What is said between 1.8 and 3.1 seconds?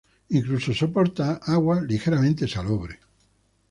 ligeramente salobre.